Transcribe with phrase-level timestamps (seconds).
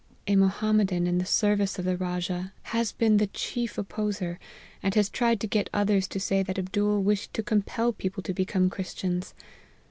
[0.27, 4.39] 'A Mohammedan in the service of the Rajah has been the chief op poser,
[4.81, 8.23] and has tried to get others to say that Ab dool wished to compel people
[8.23, 9.35] to become Christians.